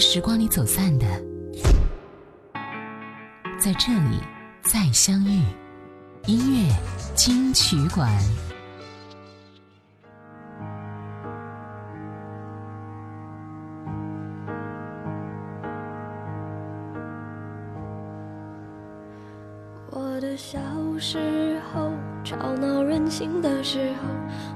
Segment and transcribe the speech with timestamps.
[0.00, 1.06] 时光里走散的，
[3.58, 4.20] 在这里
[4.62, 5.42] 再相遇。
[6.26, 6.74] 音乐
[7.14, 8.12] 金曲馆。
[19.90, 20.58] 我的小
[20.98, 21.90] 时候，
[22.22, 24.08] 吵闹任性的时候，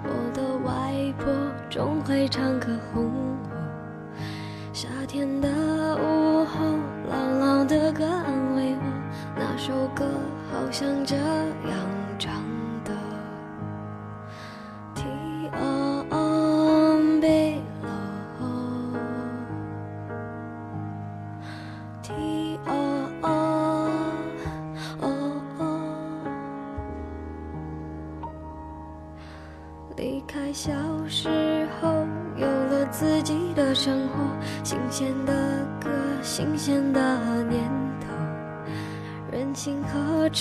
[0.04, 1.32] 我的外婆
[1.70, 3.41] 总会唱歌哄我。
[5.13, 5.49] 天的
[5.97, 6.65] 午后，
[7.11, 8.83] 姥姥的歌安慰我，
[9.37, 10.07] 那首歌
[10.51, 11.77] 好像这样
[12.19, 12.52] 唱。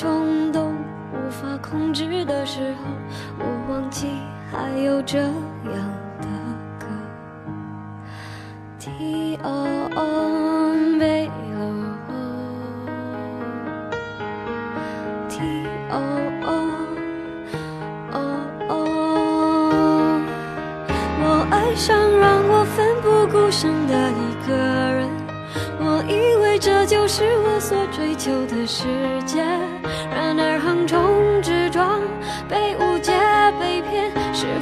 [0.02, 0.74] 冲动
[1.14, 2.86] 无法控制的时候，
[3.38, 4.08] 我忘记
[4.52, 5.32] 还有这样
[6.20, 6.28] 的
[6.80, 6.88] 歌。
[8.80, 9.38] 天
[10.98, 11.30] 白
[11.60, 11.70] 了，
[15.30, 15.40] 天
[21.20, 25.08] 我爱上让我奋不顾身的一个人，
[25.80, 28.88] 我以为这就是我所追求的世
[29.28, 29.46] 界。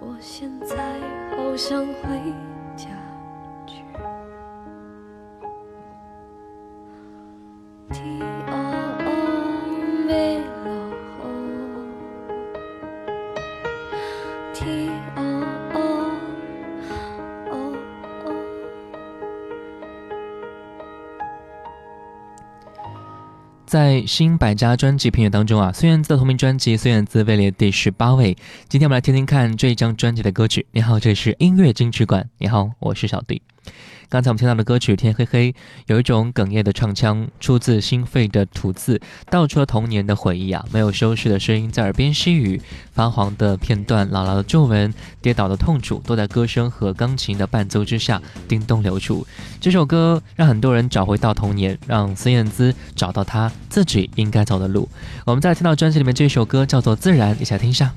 [0.00, 0.98] 我现在
[1.36, 2.18] 好想回
[23.76, 28.34] 在新百家专辑评选当中啊，孙燕姿的同名专辑《孙燕姿》位列第十八位。
[28.70, 30.64] 今天我们来听听看这一张专辑的歌曲。
[30.72, 32.26] 你好，这里是音乐金曲馆。
[32.38, 33.42] 你好，我是小弟。
[34.08, 35.52] 刚才我们听到的歌曲《天黑黑》，
[35.88, 38.98] 有一种哽咽的唱腔，出自心肺的吐字，
[39.28, 40.64] 道出了童年的回忆啊。
[40.72, 49.26] 没有修饰的声音在耳边细语，发黄的片段、姥姥的皱纹、跌倒的痛楚，都在歌声和钢琴的伴奏之下叮咚流出。
[49.60, 54.88] 这首歌让很多人找回到童年，让孙燕姿找到她自己应该走的路。
[55.24, 57.92] 我们再听到专辑里面这首歌叫做《自然》，一起来听一下。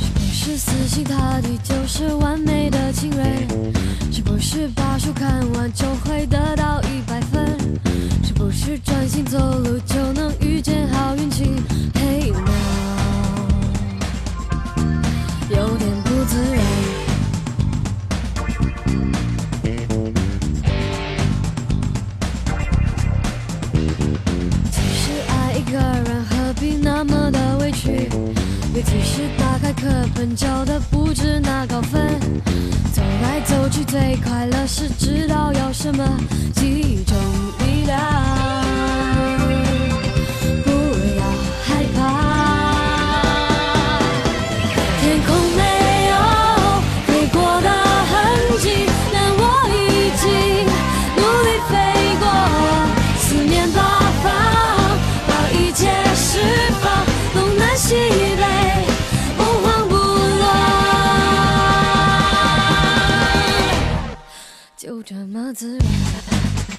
[0.00, 3.46] 是不是死心塌地就是完美的情人？
[4.12, 7.58] 是不是把书看完就会得到一百分？
[8.22, 9.78] 是不是专心走路
[35.84, 36.18] 什么
[36.54, 37.23] 集中
[65.06, 66.73] 这么自然。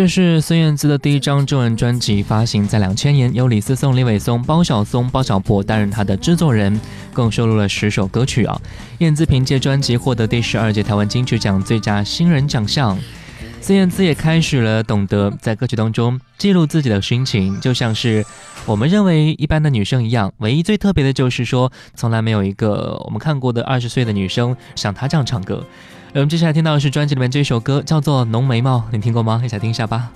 [0.00, 6.80] 这是孙燕姿的第一张中文专辑，发行在两千年，由李思松、李伟松、包小松、包小柏担任他的制作人，
[7.12, 8.58] 共收录了十首歌曲啊。
[9.00, 12.96] 燕姿凭借专辑获得第十二届台湾金曲奖最佳新人奖项。
[13.60, 18.24] 孙燕姿也开始了懂得在歌曲当中记录自己的心情，就像是
[18.64, 25.62] 我们认为一般的女生一样，唯一最特别的就是说，从来没有一个我们看过的二十岁的女生像她这样唱歌。
[26.12, 29.40] 我们接下来听到的是专辑里面这一首歌，叫做《浓眉毛》，你听过吗？
[29.44, 30.10] 一起来听一下吧。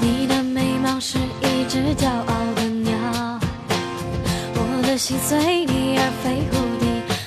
[0.00, 2.96] 你的眉毛是一只骄傲的鸟，
[4.54, 6.86] 我的心随你而飞，忽低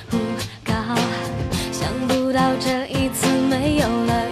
[0.09, 0.17] 忽
[0.65, 0.73] 高，
[1.71, 4.30] 想不到这一次没有了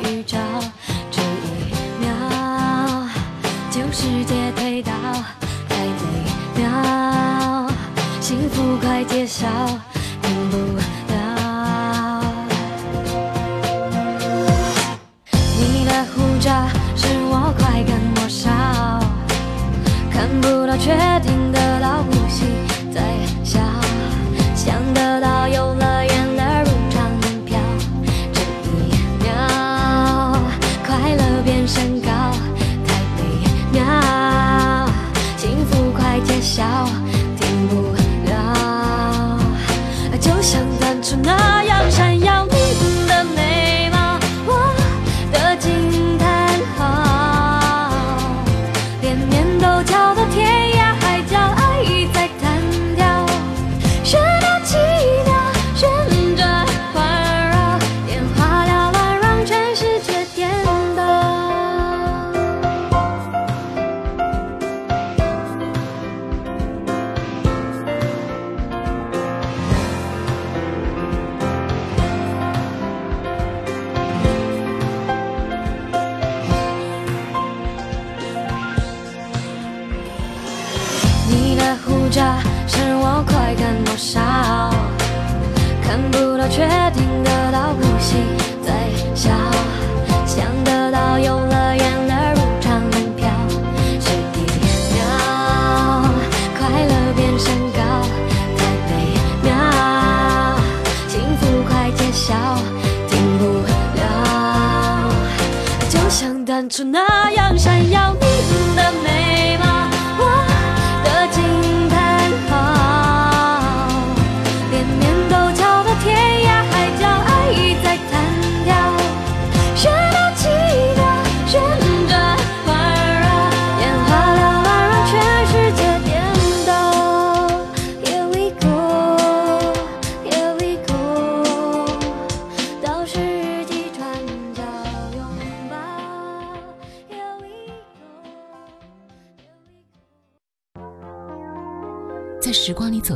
[8.59, 9.47] 不快揭晓，
[10.21, 10.57] 等不
[11.07, 11.15] 到。
[15.31, 18.49] 你的护照是我快感多少，
[20.11, 21.38] 看不到确定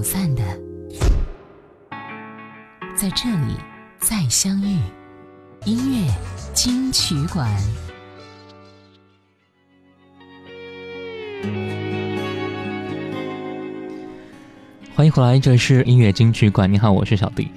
[0.03, 0.43] 散的，
[2.93, 3.55] 在这里
[4.00, 4.77] 再相遇。
[5.65, 6.13] 音乐
[6.53, 7.50] 金曲馆，
[14.93, 16.69] 欢迎回来，这是音乐金曲馆。
[16.72, 17.50] 你好，我是小弟。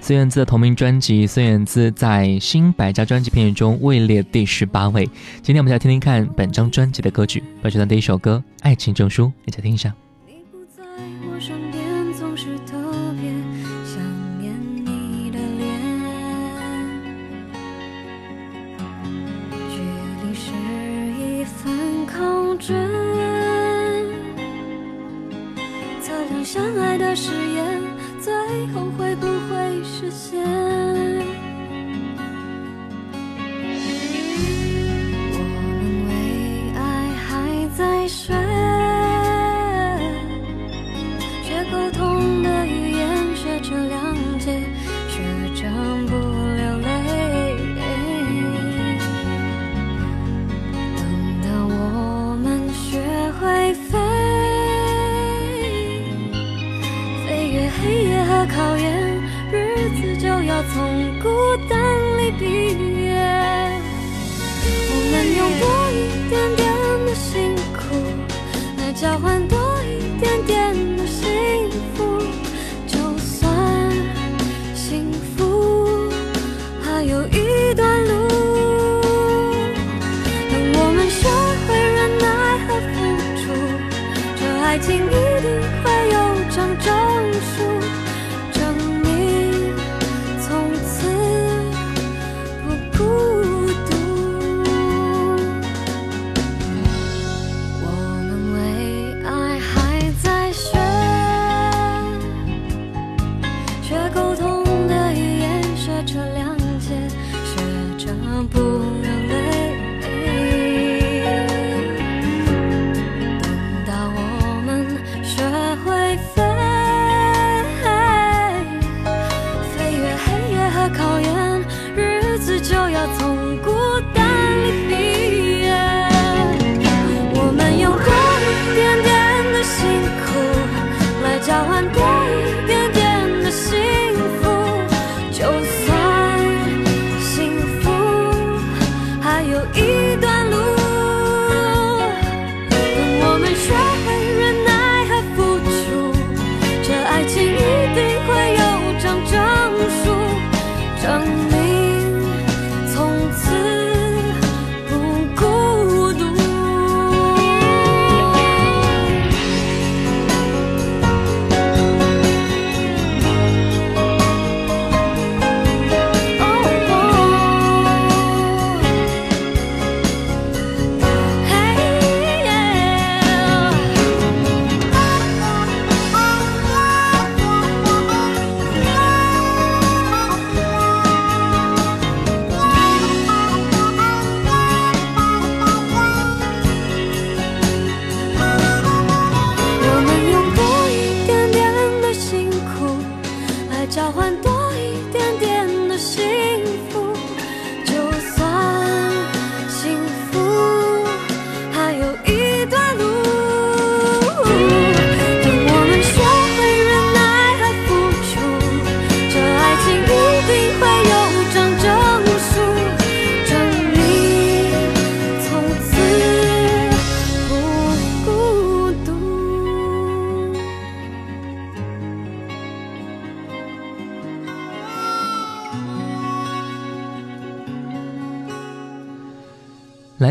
[0.00, 5.08] 孙燕姿的同名专辑，孙燕姿在新百家专辑评选中位列第十八位。
[5.42, 9.94] 今天我们来听听看本张专辑的歌曲，本曲的第一首歌《爱情证书》，一起听一下。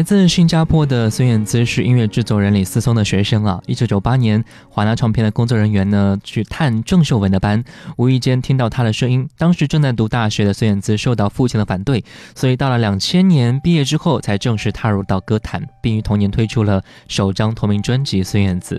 [0.03, 3.61] 自新加坡的孙燕姿是音乐制作人李思松的学生啊。
[3.65, 7.63] 一九九八年，华纳唱片的工作人员呢去探郑秀文的班，
[7.97, 9.27] 无意间听到她的声音。
[9.37, 12.03] 当时正在读大学的孙燕姿受到父亲的反对，
[12.35, 18.75] 所以到了两千年毕业之后才正式踏入到歌坛，并于同年推出了首张同名专辑《孙燕姿》。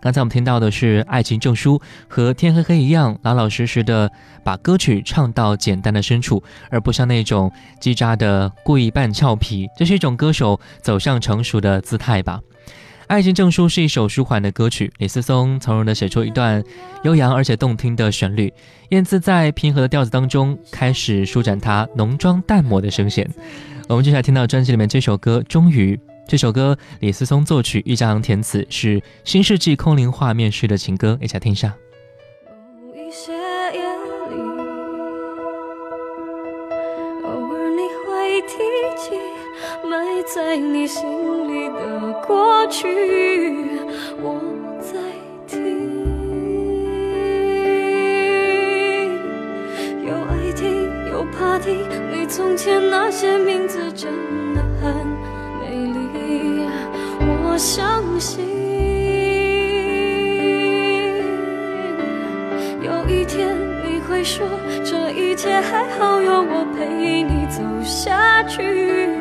[0.00, 1.78] 刚才我们听到的是《爱情证书》，
[2.08, 4.10] 和天黑黑一样，老老实实的
[4.44, 9.68] 把歌曲唱到简单的深处，而不像那种叽喳的故意扮俏皮。
[9.76, 10.60] 这是一种歌手。
[10.80, 12.40] 走向成熟的姿态吧。
[13.08, 16.62] 《爱情证书》是一首舒缓的歌曲，李思松从容地写出一段
[17.04, 18.52] 悠扬而且动听的旋律。
[18.88, 23.28] 燕姿在平和的调子当中开始舒展她浓妆淡抹的声线。
[23.88, 25.94] 我们接下来听到专辑里面这首歌《终于》。
[26.26, 31.72] 这首歌李思松作曲，玉江填词，是新世纪空灵画面式的情歌，一起来听一下。
[40.36, 41.08] 在你心
[41.48, 42.86] 里的过去，
[44.20, 44.38] 我
[44.78, 44.98] 在
[45.46, 45.56] 听，
[50.04, 51.88] 又爱听又怕听。
[52.12, 54.12] 你从前那些名字真
[54.54, 54.94] 的很
[55.58, 56.66] 美丽，
[57.42, 58.44] 我相信，
[62.82, 64.46] 有一天你会说，
[64.84, 69.15] 这一切还好，有我陪你走下去。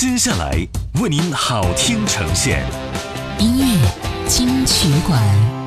[0.00, 0.66] 接下来
[1.02, 2.64] 为您好听呈现
[3.38, 5.59] 音乐金曲馆。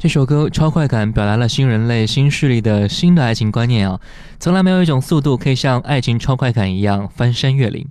[0.00, 4.00] 这首歌《超快感》表达了新人类新势力的新的爱情观念啊，
[4.38, 7.86] 从来没有一种速度可以像爱情超快感一样翻山越岭。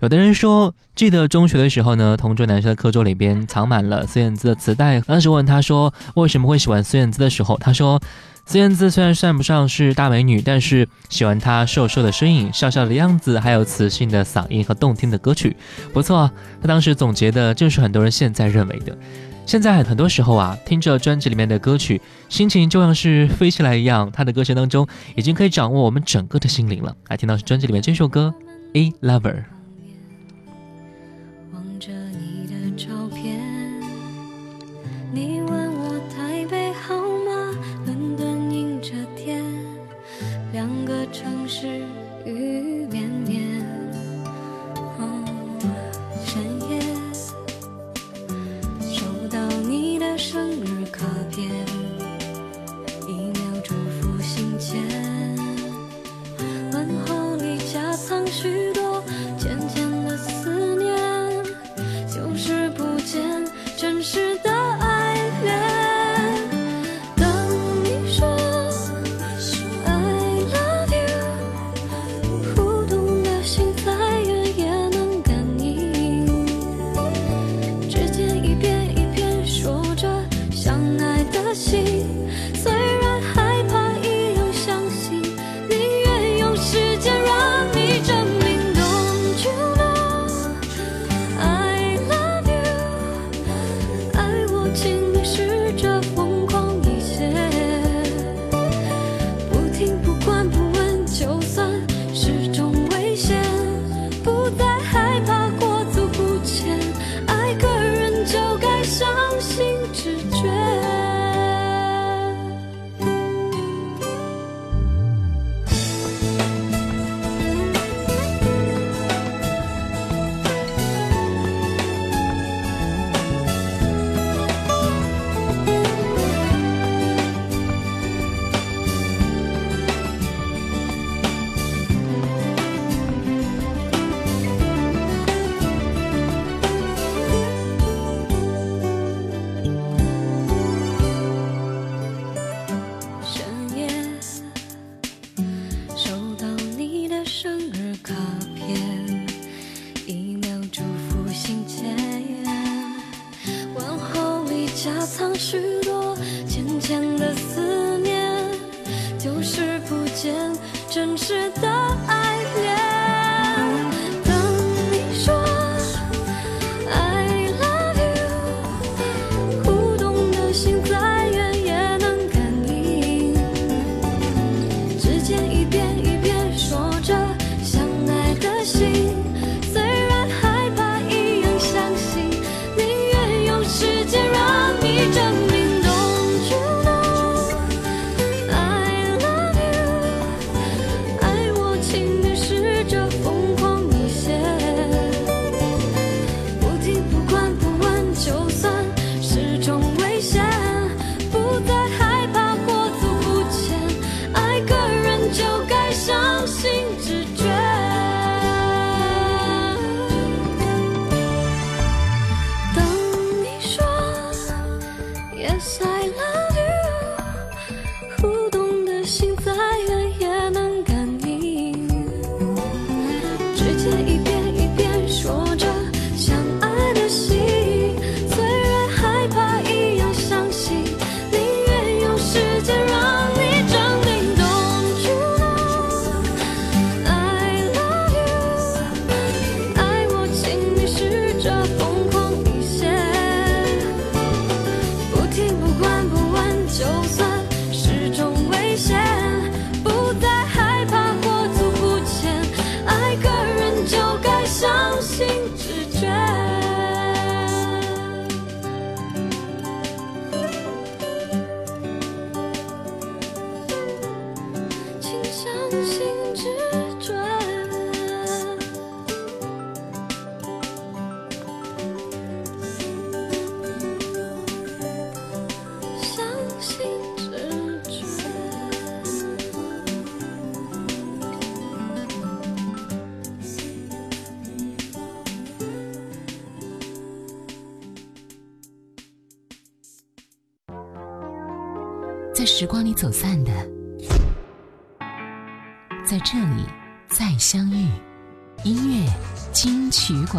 [0.00, 5.02] 有的人说，记得中学的时候呢，同桌男生的课桌里边藏满了孙燕姿的磁带。
[5.02, 8.00] 当时问他说为什么会喜欢孙燕姿的时候，他说，
[8.46, 15.54] 孙燕姿虽然算不上是大美女，但是喜欢她瘦瘦的身影、笑笑的样子，还有磁性的嗓音和动听的歌曲，
[15.92, 16.30] 不错。
[16.62, 18.96] 他当时总结的正是很多人现在认为的。
[19.50, 24.08] 现在很多时候啊，听着专辑里面的歌曲，心情就像是飞起来一样。
[24.12, 24.86] 他的歌声当中，
[25.16, 26.96] 已经可以掌握我们整个的心灵了。
[27.08, 28.32] 来听到专辑里面这首歌
[28.78, 29.20] 《A Lover》。
[31.52, 33.40] 望着你的照片，
[35.12, 35.59] 你问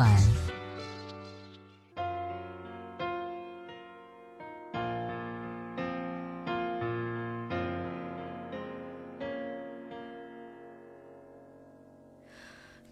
[0.02, 0.10] 馆。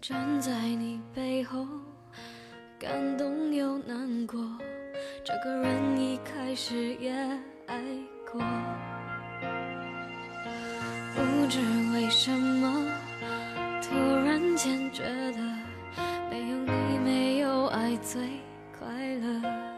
[0.00, 1.66] 站在你背后，
[2.78, 4.40] 感动又难过。
[5.24, 7.10] 这个人一开始也
[7.66, 7.82] 爱
[8.30, 8.40] 过。
[11.16, 11.58] 不知
[11.92, 12.88] 为什么，
[13.82, 15.38] 突然间觉得
[16.30, 16.59] 没有，
[18.02, 18.40] 最
[18.78, 19.69] 快乐。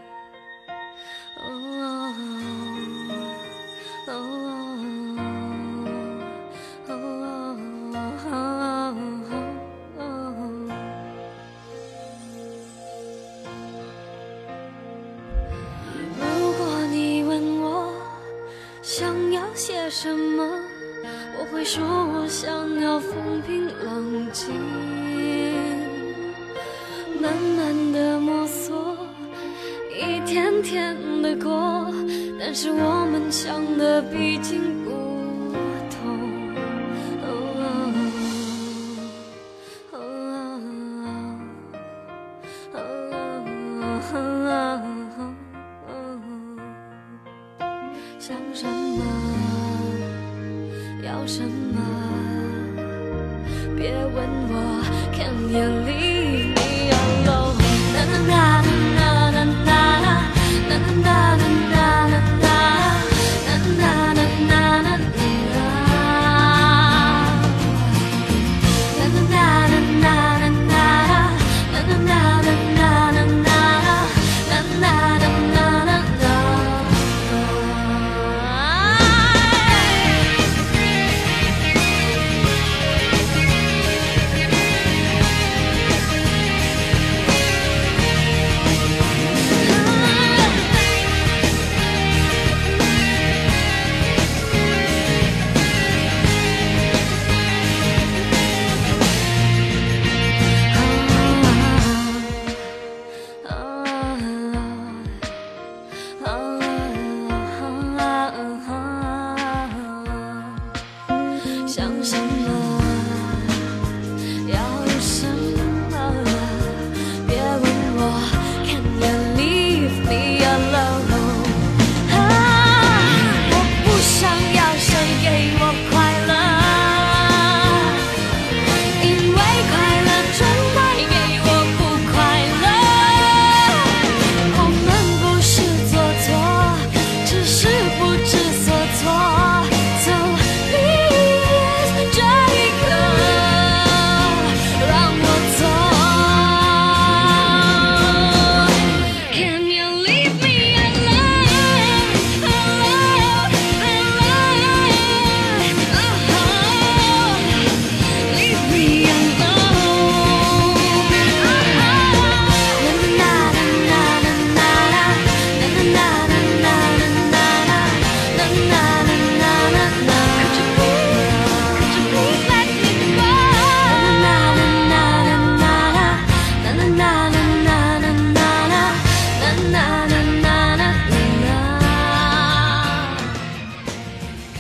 [32.55, 34.72] 是我们想的毕竟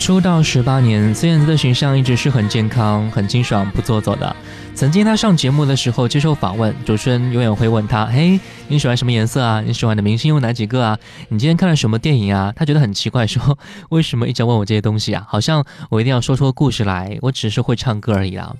[0.02, 4.34] 出道十八年，孙燕姿的形象一直是很健康、很清爽、不做作的。
[4.74, 9.62] 曾经她上节目的时候接受访问，主持人永远会问她：“嘿，你喜欢什么颜色啊？
[9.64, 10.98] 你喜欢的明星有哪几个啊？
[11.28, 13.56] 你今天看了什么电影啊？”她觉得很奇怪，说
[13.90, 15.24] ：“为什么一直问我这些东西啊？
[15.28, 18.52] 好像我一定要说出故事来，我只是会唱歌而已啊。”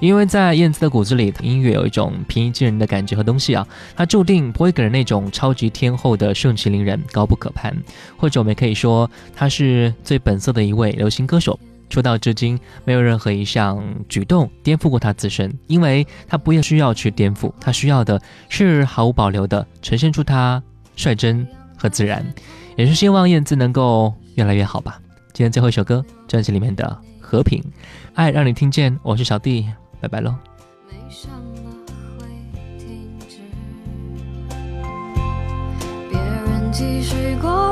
[0.00, 7.76] 因为在燕姿的骨子里，音乐有一种平易近人的感觉和东西啊，它注定不会给人那种超级天后的盛气凌人、高不可攀。
[8.16, 11.58] 或者我们可以说，她是最本色的一位流行歌手。
[11.90, 20.62] 出道至今，没有任何一项举动颠覆过她自身，因为她不也需要去颠覆，她需要的是毫无保留的呈现出她
[20.96, 22.24] 率真和自然。
[22.76, 25.00] 也是希望燕姿能够越来越好吧。
[25.32, 26.84] 今天最后一首歌，专辑里面的
[27.20, 27.60] 《和平，
[28.14, 28.96] 爱让你听见。
[29.02, 29.66] 我是小弟，
[30.00, 30.34] 拜拜喽。
[36.72, 37.69] 继续过